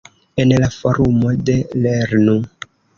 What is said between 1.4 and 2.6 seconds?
de "lernu!